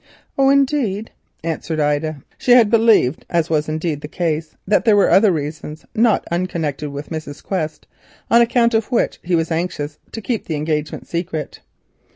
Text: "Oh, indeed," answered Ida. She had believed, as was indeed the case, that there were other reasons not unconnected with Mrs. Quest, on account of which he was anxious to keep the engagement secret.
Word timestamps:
"Oh, 0.35 0.49
indeed," 0.49 1.11
answered 1.43 1.79
Ida. 1.79 2.23
She 2.39 2.53
had 2.53 2.71
believed, 2.71 3.23
as 3.29 3.51
was 3.51 3.69
indeed 3.69 4.01
the 4.01 4.07
case, 4.07 4.55
that 4.65 4.83
there 4.83 4.95
were 4.95 5.11
other 5.11 5.31
reasons 5.31 5.85
not 5.93 6.25
unconnected 6.31 6.89
with 6.89 7.11
Mrs. 7.11 7.43
Quest, 7.43 7.85
on 8.31 8.41
account 8.41 8.73
of 8.73 8.91
which 8.91 9.19
he 9.21 9.35
was 9.35 9.51
anxious 9.51 9.99
to 10.11 10.19
keep 10.19 10.47
the 10.47 10.55
engagement 10.55 11.05
secret. 11.05 11.59